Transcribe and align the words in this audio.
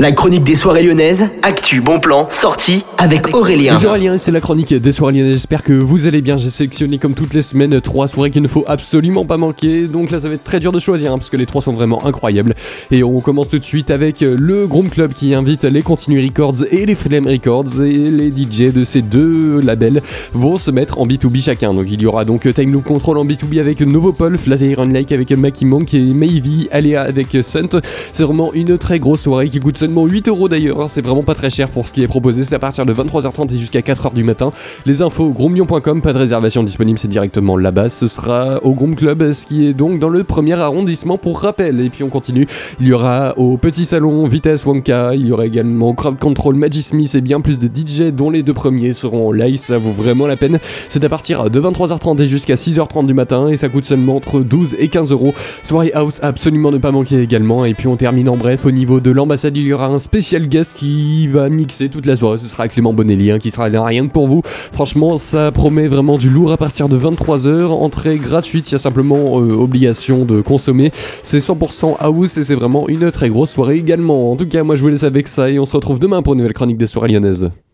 La 0.00 0.12
chronique 0.12 0.44
des 0.44 0.56
soirées 0.56 0.82
lyonnaises, 0.82 1.28
actu, 1.42 1.82
bon 1.82 2.00
plan, 2.00 2.26
sortie 2.30 2.86
avec 2.96 3.36
Aurélien. 3.36 3.74
Bonjour 3.74 3.90
Aurélien, 3.90 4.16
c'est 4.16 4.30
la 4.30 4.40
chronique 4.40 4.72
des 4.72 4.92
soirées 4.92 5.12
lyonnaises. 5.12 5.34
J'espère 5.34 5.62
que 5.62 5.74
vous 5.74 6.06
allez 6.06 6.22
bien. 6.22 6.38
J'ai 6.38 6.48
sélectionné 6.48 6.96
comme 6.96 7.12
toutes 7.12 7.34
les 7.34 7.42
semaines 7.42 7.78
trois 7.82 8.08
soirées 8.08 8.30
qu'il 8.30 8.40
ne 8.40 8.48
faut 8.48 8.64
absolument 8.66 9.26
pas 9.26 9.36
manquer. 9.36 9.86
Donc 9.86 10.10
là, 10.10 10.18
ça 10.18 10.28
va 10.28 10.36
être 10.36 10.42
très 10.42 10.58
dur 10.58 10.72
de 10.72 10.78
choisir 10.78 11.12
hein, 11.12 11.18
parce 11.18 11.28
que 11.28 11.36
les 11.36 11.44
trois 11.44 11.60
sont 11.60 11.74
vraiment 11.74 12.06
incroyables. 12.06 12.54
Et 12.90 13.02
on 13.02 13.20
commence 13.20 13.48
tout 13.48 13.58
de 13.58 13.64
suite 13.64 13.90
avec 13.90 14.20
le 14.22 14.66
Groom 14.66 14.88
Club 14.88 15.12
qui 15.12 15.34
invite 15.34 15.64
les 15.64 15.82
Continue 15.82 16.24
Records 16.24 16.64
et 16.70 16.86
les 16.86 16.94
Freedom 16.94 17.28
Records 17.28 17.82
et 17.82 17.92
les 17.92 18.30
DJ 18.30 18.72
de 18.72 18.84
ces 18.84 19.02
deux 19.02 19.60
labels 19.60 20.00
vont 20.32 20.56
se 20.56 20.70
mettre 20.70 20.98
en 20.98 21.06
B2B 21.06 21.42
chacun. 21.42 21.74
Donc 21.74 21.84
il 21.90 22.00
y 22.00 22.06
aura 22.06 22.24
donc 22.24 22.50
Time 22.54 22.72
Loop 22.72 22.84
Control 22.84 23.18
en 23.18 23.26
B2B 23.26 23.60
avec 23.60 23.82
Novopol, 23.82 24.38
Flat 24.38 24.56
Iron 24.56 24.84
Lake 24.84 25.12
avec 25.12 25.30
Mackie 25.32 25.66
Monk 25.66 25.92
et 25.92 26.00
Maybe 26.00 26.68
Alea 26.72 27.02
avec 27.02 27.36
Sunt. 27.42 27.76
C'est 28.14 28.22
vraiment 28.22 28.54
une 28.54 28.78
très 28.78 28.98
grosse 28.98 29.20
soirée 29.20 29.50
qui 29.50 29.60
coûte 29.60 29.76
seulement 29.90 30.06
8 30.06 30.28
euros 30.28 30.48
d'ailleurs, 30.48 30.82
hein. 30.82 30.86
c'est 30.86 31.00
vraiment 31.00 31.24
pas 31.24 31.34
très 31.34 31.50
cher 31.50 31.68
pour 31.68 31.88
ce 31.88 31.94
qui 31.94 32.04
est 32.04 32.06
proposé, 32.06 32.44
c'est 32.44 32.54
à 32.54 32.60
partir 32.60 32.86
de 32.86 32.94
23h30 32.94 33.52
et 33.52 33.58
jusqu'à 33.58 33.80
4h 33.80 34.14
du 34.14 34.22
matin. 34.22 34.52
Les 34.86 35.02
infos 35.02 35.30
grombion.com, 35.30 36.00
pas 36.00 36.12
de 36.12 36.18
réservation 36.18 36.62
disponible, 36.62 36.96
c'est 36.96 37.08
directement 37.08 37.56
là-bas, 37.56 37.88
ce 37.88 38.06
sera 38.06 38.62
au 38.62 38.72
Groom 38.72 38.94
Club, 38.94 39.32
ce 39.32 39.46
qui 39.46 39.66
est 39.66 39.72
donc 39.72 39.98
dans 39.98 40.08
le 40.08 40.22
premier 40.22 40.52
arrondissement 40.52 41.18
pour 41.18 41.40
rappel. 41.40 41.80
Et 41.80 41.90
puis 41.90 42.04
on 42.04 42.08
continue, 42.08 42.46
il 42.78 42.86
y 42.86 42.92
aura 42.92 43.36
au 43.36 43.56
Petit 43.56 43.84
Salon 43.84 44.28
Vitesse 44.28 44.64
Wonka, 44.64 45.16
il 45.16 45.26
y 45.26 45.32
aura 45.32 45.44
également 45.44 45.92
Crowd 45.92 46.20
Control, 46.20 46.54
Magic 46.54 46.84
Smith 46.84 47.12
et 47.16 47.20
bien 47.20 47.40
plus 47.40 47.58
de 47.58 47.66
DJ 47.66 48.12
dont 48.12 48.30
les 48.30 48.44
deux 48.44 48.54
premiers 48.54 48.92
seront 48.92 49.32
live, 49.32 49.56
ça 49.56 49.76
vaut 49.76 49.90
vraiment 49.90 50.28
la 50.28 50.36
peine. 50.36 50.60
C'est 50.88 51.02
à 51.02 51.08
partir 51.08 51.50
de 51.50 51.60
23h30 51.60 52.22
et 52.22 52.28
jusqu'à 52.28 52.54
6h30 52.54 53.06
du 53.06 53.14
matin 53.14 53.48
et 53.48 53.56
ça 53.56 53.68
coûte 53.68 53.84
seulement 53.84 54.14
entre 54.14 54.38
12 54.38 54.76
et 54.78 54.86
15 54.86 55.10
euros. 55.10 55.34
Soirée 55.64 55.90
House, 55.94 56.20
absolument 56.22 56.70
ne 56.70 56.78
pas 56.78 56.92
manquer 56.92 57.20
également. 57.20 57.64
Et 57.64 57.74
puis 57.74 57.88
on 57.88 57.96
termine 57.96 58.28
en 58.28 58.36
bref 58.36 58.64
au 58.64 58.70
niveau 58.70 59.00
de 59.00 59.10
l'ambassade, 59.10 59.56
il 59.56 59.66
y 59.66 59.72
un 59.84 59.98
spécial 59.98 60.48
guest 60.48 60.74
qui 60.74 61.28
va 61.28 61.48
mixer 61.48 61.88
toute 61.88 62.06
la 62.06 62.16
soirée. 62.16 62.38
Ce 62.38 62.48
sera 62.48 62.68
Clément 62.68 62.92
Bonelli 62.92 63.30
hein, 63.30 63.38
qui 63.38 63.50
sera 63.50 63.68
là 63.68 63.84
rien 63.84 64.06
que 64.06 64.12
pour 64.12 64.28
vous. 64.28 64.42
Franchement, 64.44 65.16
ça 65.16 65.50
promet 65.50 65.88
vraiment 65.88 66.18
du 66.18 66.28
lourd 66.28 66.52
à 66.52 66.56
partir 66.56 66.88
de 66.88 66.98
23h. 66.98 67.66
Entrée 67.66 68.16
gratuite, 68.16 68.70
il 68.70 68.72
y 68.72 68.74
a 68.76 68.78
simplement 68.78 69.40
euh, 69.40 69.52
obligation 69.52 70.24
de 70.24 70.40
consommer. 70.40 70.92
C'est 71.22 71.38
100% 71.38 71.96
house 71.98 72.36
et 72.36 72.44
c'est 72.44 72.54
vraiment 72.54 72.88
une 72.88 73.10
très 73.10 73.28
grosse 73.28 73.50
soirée 73.50 73.76
également. 73.76 74.32
En 74.32 74.36
tout 74.36 74.46
cas, 74.46 74.62
moi 74.62 74.76
je 74.76 74.82
vous 74.82 74.88
laisse 74.88 75.04
avec 75.04 75.28
ça 75.28 75.50
et 75.50 75.58
on 75.58 75.64
se 75.64 75.74
retrouve 75.74 75.98
demain 75.98 76.22
pour 76.22 76.34
une 76.34 76.38
nouvelle 76.38 76.52
chronique 76.52 76.78
des 76.78 76.86
soirées 76.86 77.08
lyonnaises. 77.08 77.50